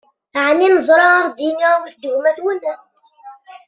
[0.45, 2.59] Ɛni neẓra ad ɣ-id-yini: Awit-d gma-twen?